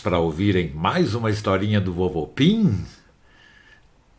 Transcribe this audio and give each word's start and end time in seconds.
para 0.00 0.18
ouvirem 0.18 0.72
mais 0.72 1.14
uma 1.14 1.30
historinha 1.30 1.80
do 1.80 1.92
Vovô 1.92 2.26
Pim? 2.26 2.84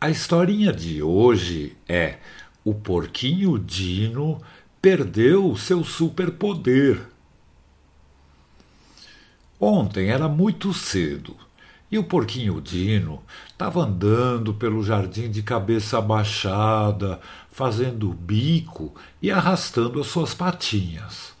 A 0.00 0.08
historinha 0.08 0.72
de 0.72 1.02
hoje 1.02 1.76
é 1.88 2.18
O 2.64 2.74
Porquinho 2.74 3.58
Dino 3.58 4.40
perdeu 4.80 5.54
seu 5.56 5.82
superpoder. 5.84 7.00
Ontem 9.60 10.10
era 10.10 10.28
muito 10.28 10.72
cedo 10.72 11.36
e 11.92 11.98
o 11.98 12.04
porquinho 12.04 12.58
Dino 12.58 13.22
estava 13.46 13.82
andando 13.82 14.54
pelo 14.54 14.82
jardim 14.82 15.30
de 15.30 15.42
cabeça 15.42 16.00
baixada, 16.00 17.20
fazendo 17.50 18.14
bico 18.14 18.94
e 19.20 19.30
arrastando 19.30 20.00
as 20.00 20.06
suas 20.06 20.32
patinhas. 20.32 21.31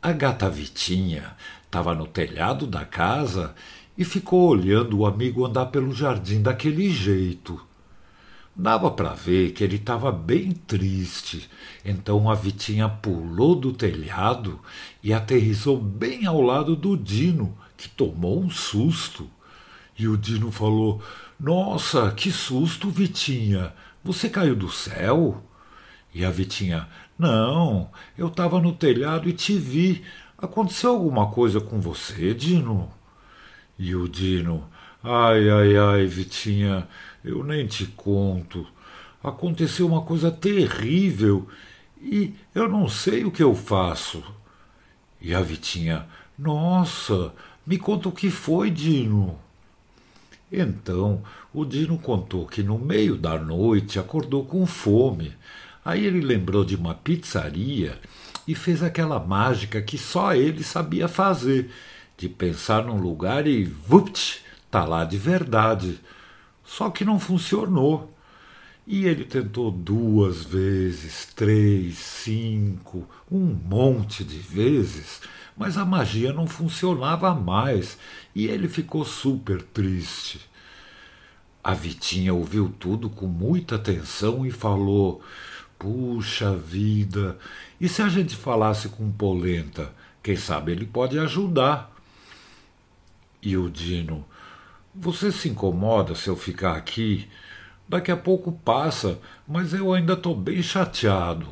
A 0.00 0.12
gata 0.12 0.48
Vitinha 0.48 1.34
estava 1.64 1.92
no 1.92 2.06
telhado 2.06 2.68
da 2.68 2.84
casa 2.84 3.52
e 3.96 4.04
ficou 4.04 4.48
olhando 4.48 4.98
o 4.98 5.06
amigo 5.06 5.44
andar 5.44 5.66
pelo 5.66 5.92
jardim 5.92 6.40
daquele 6.40 6.88
jeito. 6.88 7.60
Dava 8.54 8.92
para 8.92 9.12
ver 9.12 9.50
que 9.50 9.64
ele 9.64 9.74
estava 9.74 10.12
bem 10.12 10.52
triste. 10.52 11.50
Então 11.84 12.30
a 12.30 12.36
Vitinha 12.36 12.88
pulou 12.88 13.56
do 13.56 13.72
telhado 13.72 14.60
e 15.02 15.12
aterrissou 15.12 15.76
bem 15.76 16.26
ao 16.26 16.40
lado 16.40 16.76
do 16.76 16.96
Dino, 16.96 17.58
que 17.76 17.88
tomou 17.88 18.40
um 18.40 18.48
susto. 18.48 19.28
E 19.98 20.06
o 20.06 20.16
Dino 20.16 20.52
falou: 20.52 21.02
Nossa, 21.40 22.12
que 22.12 22.30
susto, 22.30 22.88
Vitinha! 22.88 23.74
Você 24.04 24.30
caiu 24.30 24.54
do 24.54 24.70
céu? 24.70 25.42
E 26.14 26.24
a 26.24 26.30
Vitinha: 26.30 26.88
Não, 27.18 27.90
eu 28.16 28.28
estava 28.28 28.60
no 28.60 28.72
telhado 28.72 29.28
e 29.28 29.32
te 29.32 29.56
vi. 29.58 30.04
Aconteceu 30.36 30.90
alguma 30.90 31.30
coisa 31.30 31.60
com 31.60 31.80
você, 31.80 32.32
Dino? 32.34 32.90
E 33.78 33.94
o 33.94 34.08
Dino: 34.08 34.68
Ai, 35.02 35.48
ai, 35.48 35.76
ai, 35.76 36.06
Vitinha, 36.06 36.88
eu 37.24 37.44
nem 37.44 37.66
te 37.66 37.86
conto. 37.86 38.66
Aconteceu 39.22 39.86
uma 39.86 40.02
coisa 40.02 40.30
terrível 40.30 41.48
e 42.00 42.34
eu 42.54 42.68
não 42.68 42.88
sei 42.88 43.24
o 43.24 43.30
que 43.30 43.42
eu 43.42 43.54
faço. 43.54 44.22
E 45.20 45.34
a 45.34 45.40
Vitinha: 45.40 46.06
Nossa, 46.38 47.32
me 47.66 47.78
conta 47.78 48.08
o 48.08 48.12
que 48.12 48.30
foi, 48.30 48.70
Dino. 48.70 49.38
Então 50.50 51.22
o 51.52 51.64
Dino 51.64 51.98
contou 51.98 52.46
que 52.46 52.62
no 52.62 52.78
meio 52.78 53.16
da 53.16 53.38
noite 53.38 53.98
acordou 53.98 54.44
com 54.44 54.64
fome. 54.66 55.34
Aí 55.88 56.04
ele 56.04 56.20
lembrou 56.20 56.66
de 56.66 56.76
uma 56.76 56.94
pizzaria 56.94 57.98
e 58.46 58.54
fez 58.54 58.82
aquela 58.82 59.18
mágica 59.18 59.80
que 59.80 59.96
só 59.96 60.34
ele 60.34 60.62
sabia 60.62 61.08
fazer, 61.08 61.70
de 62.14 62.28
pensar 62.28 62.84
num 62.84 63.00
lugar 63.00 63.46
e 63.46 63.64
vupt, 63.64 64.44
tá 64.70 64.84
lá 64.84 65.02
de 65.06 65.16
verdade. 65.16 65.98
Só 66.62 66.90
que 66.90 67.06
não 67.06 67.18
funcionou. 67.18 68.14
E 68.86 69.06
ele 69.06 69.24
tentou 69.24 69.70
duas 69.70 70.44
vezes, 70.44 71.32
três, 71.34 71.96
cinco, 71.96 73.08
um 73.32 73.46
monte 73.46 74.22
de 74.22 74.36
vezes, 74.36 75.22
mas 75.56 75.78
a 75.78 75.86
magia 75.86 76.34
não 76.34 76.46
funcionava 76.46 77.34
mais 77.34 77.96
e 78.34 78.46
ele 78.46 78.68
ficou 78.68 79.06
super 79.06 79.62
triste. 79.62 80.38
A 81.64 81.72
Vitinha 81.72 82.34
ouviu 82.34 82.72
tudo 82.78 83.08
com 83.08 83.26
muita 83.26 83.76
atenção 83.76 84.44
e 84.44 84.50
falou: 84.50 85.22
Puxa 85.78 86.56
vida, 86.56 87.38
e 87.80 87.88
se 87.88 88.02
a 88.02 88.08
gente 88.08 88.34
falasse 88.34 88.88
com 88.88 89.12
Polenta? 89.12 89.94
Quem 90.20 90.34
sabe 90.34 90.72
ele 90.72 90.84
pode 90.84 91.18
ajudar. 91.18 91.94
E 93.40 93.56
o 93.56 93.70
Dino: 93.70 94.24
Você 94.92 95.30
se 95.30 95.48
incomoda 95.48 96.16
se 96.16 96.28
eu 96.28 96.36
ficar 96.36 96.76
aqui? 96.76 97.28
Daqui 97.88 98.10
a 98.10 98.16
pouco 98.16 98.50
passa, 98.50 99.20
mas 99.46 99.72
eu 99.72 99.94
ainda 99.94 100.14
estou 100.14 100.34
bem 100.34 100.60
chateado. 100.62 101.48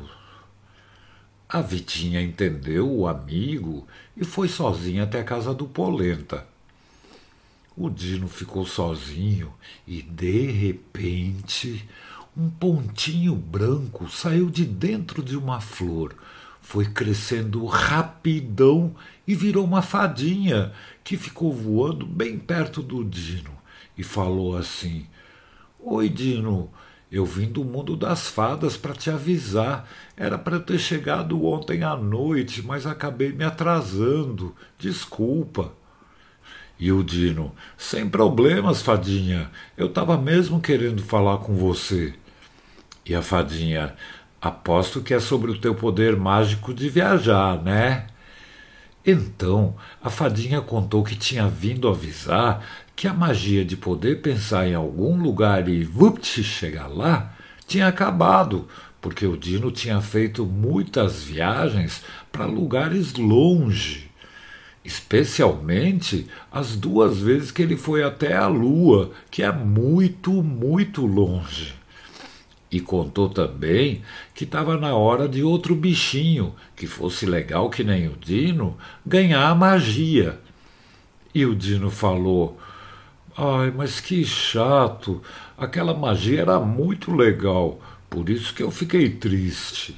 A 1.47 1.61
Vitinha 1.61 2.21
entendeu 2.21 2.91
o 2.91 3.07
amigo 3.07 3.87
e 4.17 4.25
foi 4.25 4.49
sozinha 4.49 5.03
até 5.03 5.21
a 5.21 5.23
casa 5.23 5.53
do 5.53 5.65
Polenta. 5.65 6.45
O 7.75 7.89
Dino 7.89 8.27
ficou 8.27 8.65
sozinho 8.65 9.53
e, 9.87 10.01
de 10.01 10.51
repente, 10.51 11.87
um 12.37 12.49
pontinho 12.49 13.35
branco 13.35 14.07
saiu 14.09 14.49
de 14.49 14.63
dentro 14.63 15.23
de 15.23 15.35
uma 15.35 15.59
flor 15.59 16.13
foi 16.67 16.85
crescendo 16.85 17.65
rapidão 17.65 18.93
e 19.25 19.33
virou 19.33 19.63
uma 19.63 19.81
fadinha 19.81 20.73
que 21.01 21.15
ficou 21.15 21.53
voando 21.53 22.05
bem 22.05 22.37
perto 22.37 22.83
do 22.83 23.05
Dino 23.05 23.51
e 23.97 24.03
falou 24.03 24.57
assim: 24.57 25.07
Oi, 25.79 26.09
Dino, 26.09 26.69
eu 27.09 27.25
vim 27.25 27.49
do 27.49 27.63
mundo 27.63 27.95
das 27.95 28.27
fadas 28.27 28.75
para 28.75 28.93
te 28.93 29.09
avisar. 29.09 29.89
Era 30.17 30.37
para 30.37 30.59
ter 30.59 30.77
chegado 30.77 31.45
ontem 31.45 31.83
à 31.83 31.95
noite, 31.95 32.61
mas 32.61 32.85
acabei 32.85 33.31
me 33.31 33.45
atrasando. 33.45 34.53
Desculpa. 34.77 35.71
E 36.77 36.91
o 36.91 37.01
Dino: 37.01 37.55
Sem 37.77 38.09
problemas, 38.09 38.81
fadinha. 38.81 39.49
Eu 39.77 39.87
estava 39.87 40.17
mesmo 40.17 40.59
querendo 40.59 41.01
falar 41.01 41.37
com 41.37 41.55
você. 41.55 42.13
E 43.07 43.15
a 43.15 43.21
fadinha: 43.21 43.93
Aposto 44.41 45.01
que 45.01 45.13
é 45.13 45.19
sobre 45.19 45.49
o 45.49 45.57
teu 45.57 45.73
poder 45.73 46.17
mágico 46.17 46.73
de 46.73 46.89
viajar, 46.89 47.61
né? 47.63 48.07
Então 49.05 49.75
a 50.03 50.09
fadinha 50.09 50.59
contou 50.59 51.01
que 51.01 51.15
tinha 51.15 51.47
vindo 51.47 51.87
avisar 51.87 52.61
que 52.93 53.07
a 53.07 53.13
magia 53.13 53.63
de 53.63 53.77
poder 53.77 54.21
pensar 54.21 54.67
em 54.67 54.75
algum 54.75 55.17
lugar 55.21 55.69
e 55.69 55.85
vupt 55.85 56.43
chegar 56.43 56.87
lá 56.87 57.33
tinha 57.65 57.87
acabado, 57.87 58.67
porque 58.99 59.25
o 59.25 59.37
Dino 59.37 59.71
tinha 59.71 60.01
feito 60.01 60.45
muitas 60.45 61.23
viagens 61.23 62.03
para 62.29 62.45
lugares 62.45 63.13
longe, 63.13 64.11
especialmente 64.83 66.27
as 66.51 66.75
duas 66.75 67.19
vezes 67.19 67.51
que 67.51 67.61
ele 67.61 67.77
foi 67.77 68.03
até 68.03 68.35
a 68.35 68.47
Lua, 68.47 69.11
que 69.31 69.41
é 69.41 69.51
muito, 69.51 70.31
muito 70.43 71.05
longe. 71.05 71.76
E 72.69 72.81
contou 72.81 73.29
também 73.29 74.01
que 74.33 74.43
estava 74.43 74.77
na 74.77 74.93
hora 74.93 75.27
de 75.27 75.41
outro 75.41 75.73
bichinho, 75.73 76.53
que 76.75 76.85
fosse 76.85 77.25
legal 77.25 77.69
que 77.69 77.83
nem 77.83 78.07
o 78.07 78.17
Dino, 78.17 78.77
ganhar 79.05 79.47
a 79.47 79.55
magia. 79.55 80.37
E 81.33 81.45
o 81.45 81.55
Dino 81.55 81.89
falou: 81.89 82.59
Ai, 83.37 83.71
mas 83.71 84.01
que 84.01 84.25
chato! 84.25 85.21
Aquela 85.57 85.93
magia 85.93 86.41
era 86.41 86.59
muito 86.59 87.15
legal, 87.15 87.79
por 88.09 88.29
isso 88.29 88.53
que 88.53 88.61
eu 88.61 88.69
fiquei 88.69 89.09
triste. 89.09 89.95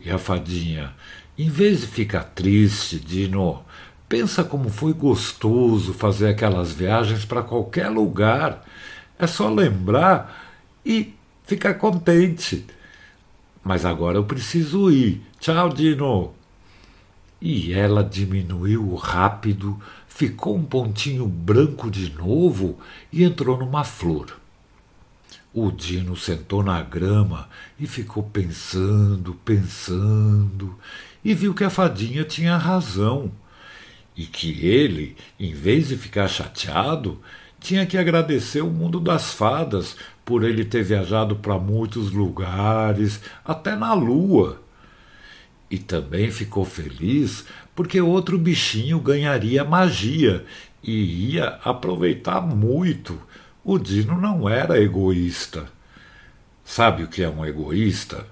E 0.00 0.10
a 0.10 0.16
fadinha: 0.16 0.94
Em 1.36 1.50
vez 1.50 1.82
de 1.82 1.88
ficar 1.88 2.24
triste, 2.24 2.98
Dino, 2.98 3.62
pensa 4.08 4.42
como 4.42 4.70
foi 4.70 4.92
gostoso 4.92 5.92
fazer 5.92 6.28
aquelas 6.28 6.72
viagens 6.72 7.24
para 7.24 7.42
qualquer 7.42 7.88
lugar. 7.88 8.64
É 9.18 9.26
só 9.26 9.48
lembrar 9.48 10.52
e 10.84 11.14
fica 11.52 11.74
contente. 11.74 12.64
Mas 13.62 13.84
agora 13.84 14.16
eu 14.16 14.24
preciso 14.24 14.90
ir. 14.90 15.20
Tchau, 15.38 15.68
Dino. 15.68 16.32
E 17.40 17.74
ela 17.74 18.02
diminuiu 18.02 18.94
rápido, 18.94 19.78
ficou 20.08 20.56
um 20.56 20.64
pontinho 20.64 21.26
branco 21.26 21.90
de 21.90 22.10
novo 22.10 22.78
e 23.12 23.22
entrou 23.22 23.58
numa 23.58 23.84
flor. 23.84 24.40
O 25.52 25.70
Dino 25.70 26.16
sentou 26.16 26.62
na 26.62 26.80
grama 26.82 27.50
e 27.78 27.86
ficou 27.86 28.22
pensando, 28.22 29.34
pensando, 29.44 30.78
e 31.22 31.34
viu 31.34 31.52
que 31.52 31.64
a 31.64 31.70
fadinha 31.70 32.24
tinha 32.24 32.56
razão. 32.56 33.30
E 34.16 34.24
que 34.24 34.66
ele, 34.66 35.16
em 35.38 35.52
vez 35.52 35.88
de 35.88 35.98
ficar 35.98 36.28
chateado, 36.28 37.20
tinha 37.62 37.86
que 37.86 37.96
agradecer 37.96 38.60
o 38.60 38.68
mundo 38.70 38.98
das 38.98 39.32
fadas 39.32 39.96
por 40.24 40.42
ele 40.42 40.64
ter 40.64 40.82
viajado 40.82 41.36
para 41.36 41.58
muitos 41.58 42.10
lugares, 42.10 43.20
até 43.44 43.76
na 43.76 43.94
lua. 43.94 44.60
E 45.70 45.78
também 45.78 46.30
ficou 46.30 46.64
feliz 46.64 47.46
porque 47.74 48.00
outro 48.00 48.36
bichinho 48.36 48.98
ganharia 48.98 49.64
magia 49.64 50.44
e 50.82 51.34
ia 51.34 51.60
aproveitar 51.64 52.40
muito. 52.40 53.18
O 53.64 53.78
Dino 53.78 54.20
não 54.20 54.48
era 54.48 54.80
egoísta. 54.80 55.66
Sabe 56.64 57.04
o 57.04 57.08
que 57.08 57.22
é 57.22 57.28
um 57.28 57.46
egoísta? 57.46 58.26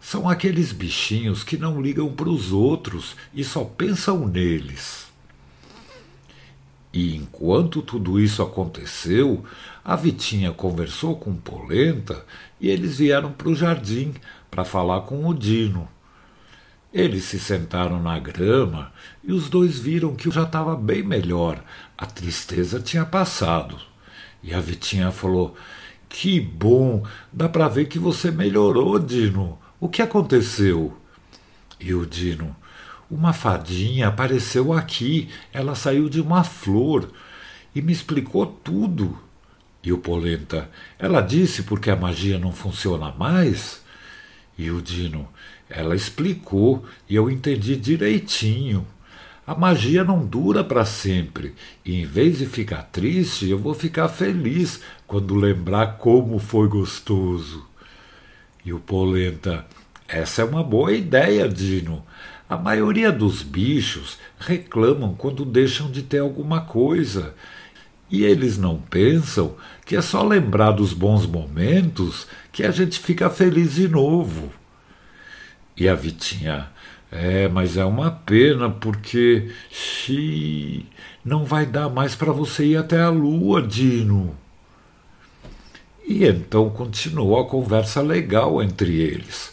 São 0.00 0.26
aqueles 0.26 0.72
bichinhos 0.72 1.44
que 1.44 1.58
não 1.58 1.80
ligam 1.80 2.10
para 2.10 2.30
os 2.30 2.50
outros 2.50 3.14
e 3.34 3.44
só 3.44 3.62
pensam 3.62 4.26
neles. 4.26 5.09
E 6.92 7.14
enquanto 7.14 7.82
tudo 7.82 8.18
isso 8.18 8.42
aconteceu, 8.42 9.44
a 9.84 9.94
Vitinha 9.94 10.52
conversou 10.52 11.16
com 11.16 11.34
Polenta 11.36 12.24
e 12.60 12.68
eles 12.68 12.98
vieram 12.98 13.30
para 13.30 13.48
o 13.48 13.54
jardim 13.54 14.14
para 14.50 14.64
falar 14.64 15.02
com 15.02 15.26
o 15.26 15.34
Dino. 15.34 15.88
Eles 16.92 17.24
se 17.24 17.38
sentaram 17.38 18.02
na 18.02 18.18
grama 18.18 18.92
e 19.22 19.32
os 19.32 19.48
dois 19.48 19.78
viram 19.78 20.16
que 20.16 20.28
já 20.30 20.42
estava 20.42 20.74
bem 20.74 21.04
melhor. 21.04 21.62
A 21.96 22.04
tristeza 22.04 22.80
tinha 22.80 23.04
passado. 23.04 23.78
E 24.42 24.52
a 24.52 24.60
Vitinha 24.60 25.12
falou: 25.12 25.54
Que 26.08 26.40
bom! 26.40 27.06
Dá 27.32 27.48
para 27.48 27.68
ver 27.68 27.86
que 27.86 27.98
você 27.98 28.32
melhorou, 28.32 28.98
Dino. 28.98 29.56
O 29.78 29.88
que 29.88 30.02
aconteceu? 30.02 30.96
E 31.78 31.94
o 31.94 32.04
Dino: 32.04 32.56
Uma 33.10 33.32
fadinha 33.32 34.08
apareceu 34.08 34.72
aqui. 34.72 35.28
Ela 35.52 35.74
saiu 35.74 36.08
de 36.08 36.20
uma 36.20 36.44
flor 36.44 37.10
e 37.74 37.82
me 37.82 37.92
explicou 37.92 38.46
tudo. 38.46 39.18
E 39.82 39.92
o 39.92 39.98
Polenta: 39.98 40.70
Ela 40.98 41.20
disse 41.20 41.64
porque 41.64 41.90
a 41.90 41.96
magia 41.96 42.38
não 42.38 42.52
funciona 42.52 43.10
mais? 43.12 43.82
E 44.56 44.70
o 44.70 44.80
Dino: 44.80 45.28
ela 45.70 45.94
explicou 45.94 46.84
e 47.08 47.14
eu 47.14 47.30
entendi 47.30 47.76
direitinho. 47.76 48.84
A 49.46 49.54
magia 49.54 50.02
não 50.02 50.26
dura 50.26 50.64
para 50.64 50.84
sempre, 50.84 51.54
e 51.84 52.02
em 52.02 52.04
vez 52.04 52.38
de 52.38 52.46
ficar 52.46 52.82
triste, 52.82 53.48
eu 53.48 53.58
vou 53.58 53.72
ficar 53.72 54.08
feliz 54.08 54.80
quando 55.06 55.34
lembrar 55.34 55.96
como 55.98 56.38
foi 56.38 56.68
gostoso. 56.68 57.66
E 58.64 58.72
o 58.72 58.80
Polenta, 58.80 59.64
essa 60.06 60.42
é 60.42 60.44
uma 60.44 60.62
boa 60.62 60.92
ideia, 60.92 61.48
Dino. 61.48 62.04
A 62.50 62.56
maioria 62.56 63.12
dos 63.12 63.44
bichos 63.44 64.18
reclamam 64.36 65.14
quando 65.14 65.44
deixam 65.44 65.88
de 65.88 66.02
ter 66.02 66.18
alguma 66.18 66.62
coisa. 66.62 67.32
E 68.10 68.24
eles 68.24 68.58
não 68.58 68.76
pensam 68.76 69.54
que 69.86 69.94
é 69.94 70.02
só 70.02 70.26
lembrar 70.26 70.72
dos 70.72 70.92
bons 70.92 71.26
momentos 71.26 72.26
que 72.50 72.64
a 72.64 72.72
gente 72.72 72.98
fica 72.98 73.30
feliz 73.30 73.76
de 73.76 73.86
novo. 73.86 74.50
E 75.76 75.88
a 75.88 75.94
Vitinha, 75.94 76.66
é, 77.12 77.46
mas 77.46 77.76
é 77.76 77.84
uma 77.84 78.10
pena 78.10 78.68
porque 78.68 79.52
se 79.70 80.84
não 81.24 81.44
vai 81.44 81.64
dar 81.64 81.88
mais 81.88 82.16
para 82.16 82.32
você 82.32 82.66
ir 82.66 82.76
até 82.78 83.00
a 83.00 83.10
lua, 83.10 83.62
Dino. 83.62 84.36
E 86.04 86.26
então 86.26 86.68
continuou 86.68 87.38
a 87.38 87.48
conversa 87.48 88.00
legal 88.00 88.60
entre 88.60 88.96
eles. 88.96 89.52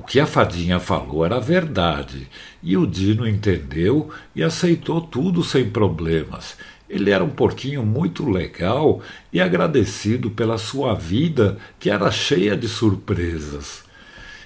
O 0.00 0.02
que 0.02 0.18
a 0.18 0.24
fadinha 0.24 0.80
falou 0.80 1.26
era 1.26 1.38
verdade, 1.38 2.26
e 2.62 2.74
o 2.74 2.86
Dino 2.86 3.28
entendeu 3.28 4.10
e 4.34 4.42
aceitou 4.42 4.98
tudo 4.98 5.44
sem 5.44 5.68
problemas. 5.68 6.56
Ele 6.88 7.10
era 7.10 7.22
um 7.22 7.28
porquinho 7.28 7.84
muito 7.84 8.26
legal 8.26 9.02
e 9.30 9.42
agradecido 9.42 10.30
pela 10.30 10.56
sua 10.56 10.94
vida, 10.94 11.58
que 11.78 11.90
era 11.90 12.10
cheia 12.10 12.56
de 12.56 12.66
surpresas. 12.66 13.84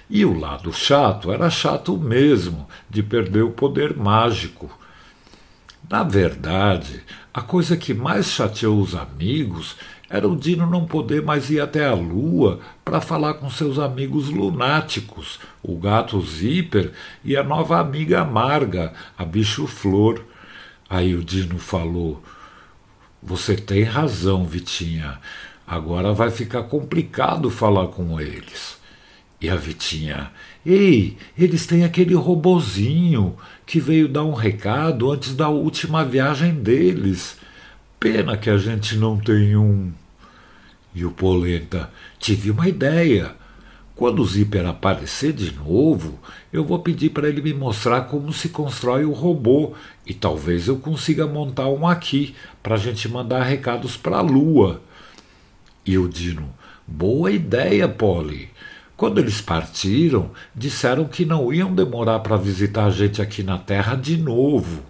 E 0.09 0.25
o 0.25 0.37
lado 0.37 0.73
chato 0.73 1.31
era 1.31 1.49
chato 1.49 1.97
mesmo, 1.97 2.67
de 2.89 3.01
perder 3.01 3.43
o 3.43 3.51
poder 3.51 3.95
mágico. 3.95 4.69
Na 5.89 6.03
verdade, 6.03 7.01
a 7.33 7.41
coisa 7.41 7.77
que 7.77 7.93
mais 7.93 8.29
chateou 8.29 8.81
os 8.81 8.93
amigos 8.93 9.77
era 10.09 10.27
o 10.27 10.35
Dino 10.35 10.67
não 10.67 10.85
poder 10.85 11.23
mais 11.23 11.49
ir 11.49 11.59
até 11.59 11.85
a 11.85 11.93
lua 11.93 12.59
para 12.83 13.01
falar 13.01 13.35
com 13.35 13.49
seus 13.49 13.79
amigos 13.79 14.29
lunáticos, 14.29 15.39
o 15.63 15.75
gato 15.77 16.21
Zíper 16.21 16.91
e 17.23 17.35
a 17.35 17.43
nova 17.43 17.79
amiga 17.79 18.21
amarga, 18.21 18.93
a 19.17 19.25
bicho 19.25 19.65
flor. 19.65 20.23
Aí 20.87 21.15
o 21.15 21.23
Dino 21.23 21.57
falou: 21.57 22.21
Você 23.21 23.55
tem 23.55 23.83
razão, 23.83 24.45
Vitinha. 24.45 25.19
Agora 25.65 26.13
vai 26.13 26.29
ficar 26.29 26.63
complicado 26.63 27.49
falar 27.49 27.87
com 27.87 28.21
eles. 28.21 28.77
E 29.41 29.49
a 29.49 29.55
Vitinha, 29.55 30.31
ei, 30.63 31.17
eles 31.37 31.65
têm 31.65 31.83
aquele 31.83 32.13
robozinho 32.13 33.35
que 33.65 33.79
veio 33.79 34.07
dar 34.07 34.23
um 34.23 34.33
recado 34.33 35.11
antes 35.11 35.35
da 35.35 35.49
última 35.49 36.05
viagem 36.05 36.53
deles. 36.53 37.37
Pena 37.99 38.37
que 38.37 38.49
a 38.49 38.57
gente 38.57 38.95
não 38.97 39.17
tem 39.17 39.55
um. 39.55 39.91
E 40.93 41.03
o 41.05 41.11
Polenta, 41.11 41.89
tive 42.19 42.51
uma 42.51 42.67
ideia. 42.67 43.35
Quando 43.95 44.21
o 44.21 44.25
Zíper 44.25 44.65
aparecer 44.65 45.31
de 45.31 45.53
novo, 45.53 46.19
eu 46.51 46.65
vou 46.65 46.79
pedir 46.79 47.11
para 47.11 47.29
ele 47.29 47.41
me 47.41 47.53
mostrar 47.53 48.01
como 48.01 48.33
se 48.33 48.49
constrói 48.49 49.05
o 49.05 49.13
robô 49.13 49.73
e 50.05 50.13
talvez 50.13 50.67
eu 50.67 50.77
consiga 50.77 51.25
montar 51.25 51.69
um 51.69 51.87
aqui 51.87 52.35
para 52.61 52.75
a 52.75 52.77
gente 52.77 53.07
mandar 53.07 53.43
recados 53.43 53.95
para 53.95 54.17
a 54.17 54.21
Lua. 54.21 54.81
E 55.85 55.97
o 55.97 56.09
Dino, 56.09 56.53
boa 56.85 57.31
ideia, 57.31 57.87
Polly. 57.87 58.49
Quando 58.97 59.19
eles 59.19 59.39
partiram, 59.39 60.31
disseram 60.53 61.05
que 61.05 61.25
não 61.25 61.53
iam 61.53 61.73
demorar 61.73 62.19
para 62.19 62.37
visitar 62.37 62.85
a 62.85 62.89
gente 62.89 63.21
aqui 63.21 63.43
na 63.43 63.57
Terra 63.57 63.95
de 63.95 64.17
novo. 64.17 64.83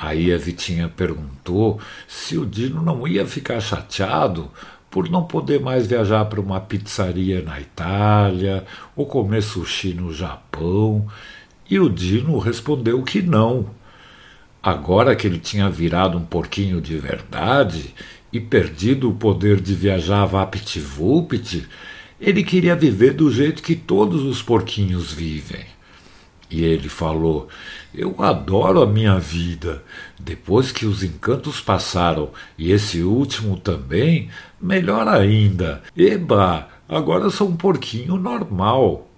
Aí 0.00 0.32
a 0.32 0.38
Vitinha 0.38 0.88
perguntou 0.88 1.78
se 2.08 2.38
o 2.38 2.46
Dino 2.46 2.80
não 2.80 3.06
ia 3.06 3.26
ficar 3.26 3.60
chateado 3.60 4.50
por 4.90 5.10
não 5.10 5.24
poder 5.24 5.60
mais 5.60 5.86
viajar 5.86 6.24
para 6.24 6.40
uma 6.40 6.58
pizzaria 6.58 7.42
na 7.42 7.60
Itália 7.60 8.64
ou 8.96 9.04
comer 9.04 9.42
sushi 9.42 9.92
no 9.92 10.10
Japão. 10.10 11.06
E 11.68 11.78
o 11.78 11.90
Dino 11.90 12.38
respondeu 12.38 13.02
que 13.02 13.20
não. 13.20 13.66
Agora 14.62 15.14
que 15.14 15.26
ele 15.26 15.38
tinha 15.38 15.68
virado 15.68 16.16
um 16.16 16.24
porquinho 16.24 16.80
de 16.80 16.96
verdade 16.96 17.94
e 18.32 18.40
perdido 18.40 19.10
o 19.10 19.14
poder 19.14 19.60
de 19.60 19.74
viajar 19.74 20.24
vapt-vupt, 20.24 21.68
ele 22.18 22.42
queria 22.42 22.74
viver 22.74 23.12
do 23.12 23.30
jeito 23.30 23.62
que 23.62 23.76
todos 23.76 24.22
os 24.22 24.42
porquinhos 24.42 25.12
vivem. 25.12 25.64
E 26.50 26.64
ele 26.64 26.88
falou: 26.88 27.48
Eu 27.92 28.14
adoro 28.22 28.82
a 28.82 28.86
minha 28.86 29.18
vida. 29.18 29.82
Depois 30.18 30.70
que 30.70 30.86
os 30.86 31.02
encantos 31.02 31.60
passaram 31.60 32.30
e 32.56 32.70
esse 32.70 33.02
último 33.02 33.58
também, 33.58 34.30
melhor 34.60 35.08
ainda. 35.08 35.82
Eba, 35.96 36.68
agora 36.88 37.30
sou 37.30 37.48
um 37.48 37.56
porquinho 37.56 38.16
normal. 38.16 39.08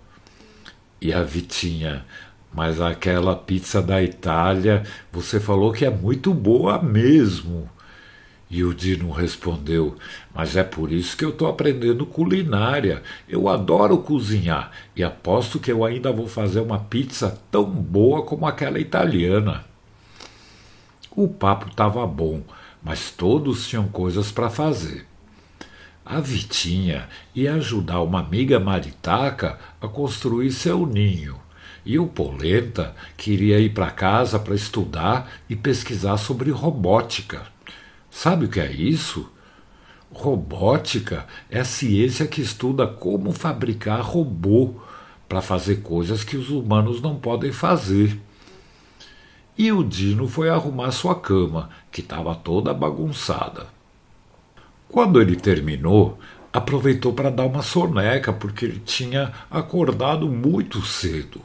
E 1.00 1.12
a 1.12 1.22
Vitinha: 1.22 2.06
Mas 2.52 2.80
aquela 2.80 3.36
pizza 3.36 3.82
da 3.82 4.02
Itália, 4.02 4.84
você 5.12 5.38
falou 5.38 5.72
que 5.72 5.84
é 5.84 5.90
muito 5.90 6.32
boa 6.32 6.80
mesmo. 6.82 7.68
E 8.52 8.62
o 8.62 8.74
Dino 8.74 9.10
respondeu: 9.10 9.96
Mas 10.34 10.56
é 10.56 10.62
por 10.62 10.92
isso 10.92 11.16
que 11.16 11.24
eu 11.24 11.30
estou 11.30 11.48
aprendendo 11.48 12.04
culinária. 12.04 13.02
Eu 13.26 13.48
adoro 13.48 13.96
cozinhar 13.96 14.70
e 14.94 15.02
aposto 15.02 15.58
que 15.58 15.72
eu 15.72 15.82
ainda 15.82 16.12
vou 16.12 16.28
fazer 16.28 16.60
uma 16.60 16.78
pizza 16.78 17.40
tão 17.50 17.64
boa 17.64 18.26
como 18.26 18.46
aquela 18.46 18.78
italiana. 18.78 19.64
O 21.16 21.26
papo 21.28 21.70
estava 21.70 22.06
bom, 22.06 22.42
mas 22.82 23.10
todos 23.10 23.66
tinham 23.66 23.88
coisas 23.88 24.30
para 24.30 24.50
fazer. 24.50 25.06
A 26.04 26.20
Vitinha 26.20 27.08
ia 27.34 27.54
ajudar 27.54 28.02
uma 28.02 28.20
amiga 28.20 28.60
maritaca 28.60 29.58
a 29.80 29.88
construir 29.88 30.52
seu 30.52 30.86
ninho. 30.86 31.40
E 31.86 31.98
o 31.98 32.06
Polenta 32.06 32.94
queria 33.16 33.58
ir 33.58 33.70
para 33.70 33.90
casa 33.90 34.38
para 34.38 34.54
estudar 34.54 35.32
e 35.48 35.56
pesquisar 35.56 36.18
sobre 36.18 36.50
robótica. 36.50 37.50
Sabe 38.14 38.44
o 38.44 38.48
que 38.48 38.60
é 38.60 38.70
isso? 38.70 39.26
Robótica 40.12 41.26
é 41.50 41.60
a 41.60 41.64
ciência 41.64 42.26
que 42.26 42.42
estuda 42.42 42.86
como 42.86 43.32
fabricar 43.32 44.02
robô 44.02 44.74
para 45.26 45.40
fazer 45.40 45.76
coisas 45.76 46.22
que 46.22 46.36
os 46.36 46.50
humanos 46.50 47.00
não 47.00 47.16
podem 47.16 47.50
fazer. 47.50 48.20
E 49.56 49.72
o 49.72 49.82
Dino 49.82 50.28
foi 50.28 50.50
arrumar 50.50 50.92
sua 50.92 51.14
cama, 51.14 51.70
que 51.90 52.02
estava 52.02 52.34
toda 52.34 52.74
bagunçada. 52.74 53.66
Quando 54.88 55.18
ele 55.18 55.34
terminou, 55.34 56.18
aproveitou 56.52 57.14
para 57.14 57.30
dar 57.30 57.46
uma 57.46 57.62
soneca, 57.62 58.30
porque 58.30 58.66
ele 58.66 58.80
tinha 58.80 59.32
acordado 59.50 60.28
muito 60.28 60.82
cedo. 60.82 61.40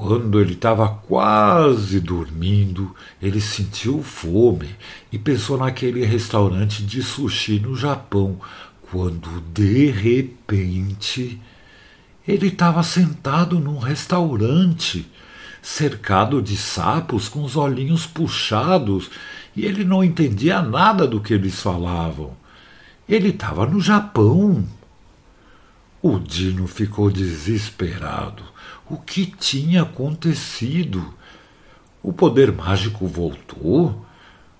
Quando 0.00 0.40
ele 0.40 0.52
estava 0.52 0.88
quase 0.88 1.98
dormindo, 1.98 2.94
ele 3.20 3.40
sentiu 3.40 4.00
fome 4.00 4.76
e 5.10 5.18
pensou 5.18 5.58
naquele 5.58 6.04
restaurante 6.04 6.84
de 6.84 7.02
sushi 7.02 7.58
no 7.58 7.74
Japão, 7.74 8.38
quando 8.92 9.40
de 9.52 9.90
repente 9.90 11.42
ele 12.28 12.46
estava 12.46 12.84
sentado 12.84 13.58
num 13.58 13.78
restaurante, 13.78 15.04
cercado 15.60 16.40
de 16.40 16.56
sapos 16.56 17.28
com 17.28 17.42
os 17.42 17.56
olhinhos 17.56 18.06
puxados, 18.06 19.10
e 19.56 19.64
ele 19.64 19.82
não 19.82 20.04
entendia 20.04 20.62
nada 20.62 21.08
do 21.08 21.20
que 21.20 21.34
eles 21.34 21.60
falavam. 21.60 22.36
Ele 23.08 23.30
estava 23.30 23.66
no 23.66 23.80
Japão. 23.80 24.64
O 26.00 26.20
Dino 26.20 26.68
ficou 26.68 27.10
desesperado 27.10 28.44
o 28.90 28.96
que 28.96 29.26
tinha 29.26 29.82
acontecido. 29.82 31.14
O 32.02 32.12
poder 32.12 32.52
mágico 32.52 33.06
voltou, 33.06 34.04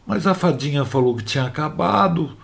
mas 0.06 0.26
a 0.26 0.35
fadinha 0.35 0.85
falou 0.85 1.16
que 1.16 1.25
tinha 1.25 1.44
acabado 1.44 2.37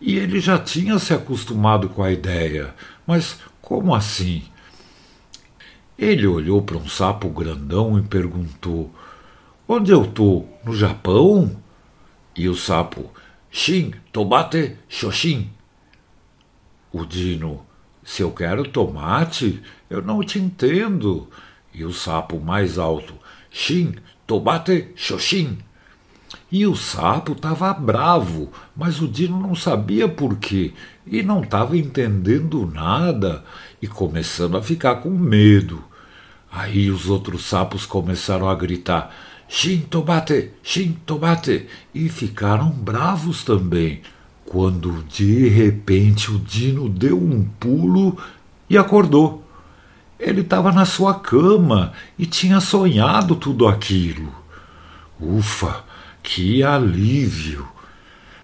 e 0.00 0.16
ele 0.16 0.40
já 0.40 0.58
tinha 0.58 0.98
se 0.98 1.12
acostumado 1.12 1.88
com 1.88 2.02
a 2.02 2.10
ideia. 2.10 2.74
Mas 3.06 3.38
como 3.60 3.94
assim? 3.94 4.42
Ele 5.98 6.26
olhou 6.26 6.62
para 6.62 6.78
um 6.78 6.88
sapo 6.88 7.28
grandão 7.28 7.98
e 7.98 8.02
perguntou: 8.02 8.90
Onde 9.68 9.92
eu 9.92 10.06
tô? 10.06 10.44
No 10.64 10.74
Japão? 10.74 11.56
E 12.34 12.48
o 12.48 12.54
sapo: 12.54 13.10
Shin, 13.50 13.92
tomate, 14.10 14.76
xoxin. 14.88 15.50
O 16.90 17.04
Dino: 17.04 17.64
Se 18.02 18.22
eu 18.22 18.30
quero 18.30 18.68
tomate, 18.68 19.62
eu 19.88 20.02
não 20.02 20.22
te 20.22 20.38
entendo. 20.38 21.28
E 21.72 21.84
o 21.84 21.92
sapo 21.92 22.40
mais 22.40 22.78
alto: 22.78 23.14
Shin, 23.50 23.94
tomate, 24.26 24.88
xoxin. 24.96 25.58
E 26.50 26.66
o 26.66 26.76
sapo 26.76 27.32
estava 27.32 27.72
bravo, 27.72 28.52
mas 28.76 29.00
o 29.00 29.08
Dino 29.08 29.40
não 29.40 29.54
sabia 29.54 30.08
por 30.08 30.36
quê 30.36 30.72
e 31.06 31.22
não 31.22 31.42
estava 31.42 31.76
entendendo 31.76 32.66
nada 32.66 33.44
e 33.82 33.86
começando 33.86 34.56
a 34.56 34.62
ficar 34.62 34.96
com 34.96 35.10
medo. 35.10 35.84
Aí 36.50 36.90
os 36.90 37.08
outros 37.08 37.44
sapos 37.44 37.86
começaram 37.86 38.48
a 38.48 38.54
gritar: 38.54 39.14
Shin 39.48 39.80
tomate, 39.80 40.50
Shin 40.62 40.96
tomate, 41.04 41.66
e 41.94 42.08
ficaram 42.08 42.70
bravos 42.70 43.44
também. 43.44 44.02
Quando 44.50 45.04
de 45.04 45.48
repente 45.48 46.28
o 46.32 46.36
Dino 46.36 46.88
deu 46.88 47.16
um 47.16 47.44
pulo 47.44 48.18
e 48.68 48.76
acordou. 48.76 49.44
Ele 50.18 50.40
estava 50.40 50.72
na 50.72 50.84
sua 50.84 51.14
cama 51.14 51.92
e 52.18 52.26
tinha 52.26 52.58
sonhado 52.58 53.36
tudo 53.36 53.68
aquilo. 53.68 54.34
Ufa, 55.20 55.84
que 56.20 56.64
alívio! 56.64 57.64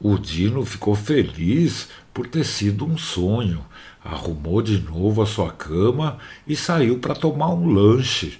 O 0.00 0.16
Dino 0.16 0.64
ficou 0.64 0.94
feliz 0.94 1.88
por 2.14 2.28
ter 2.28 2.44
sido 2.44 2.86
um 2.86 2.96
sonho. 2.96 3.66
Arrumou 4.04 4.62
de 4.62 4.78
novo 4.78 5.22
a 5.22 5.26
sua 5.26 5.50
cama 5.50 6.18
e 6.46 6.54
saiu 6.54 7.00
para 7.00 7.16
tomar 7.16 7.48
um 7.48 7.68
lanche. 7.68 8.38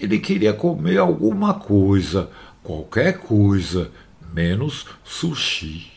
Ele 0.00 0.18
queria 0.18 0.54
comer 0.54 0.96
alguma 0.96 1.52
coisa, 1.52 2.30
qualquer 2.62 3.18
coisa, 3.18 3.90
menos 4.32 4.86
sushi. 5.04 5.95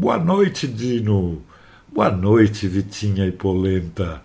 Boa 0.00 0.16
noite, 0.18 0.66
Dino. 0.66 1.42
Boa 1.92 2.10
noite, 2.10 2.66
Vitinha 2.66 3.26
e 3.26 3.32
Polenta. 3.32 4.22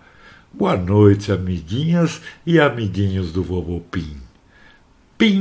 Boa 0.50 0.74
noite, 0.74 1.30
amiguinhas 1.30 2.22
e 2.46 2.58
amiguinhos 2.58 3.30
do 3.30 3.42
Vovô 3.44 3.78
Pim. 3.90 4.16
Pim! 5.18 5.36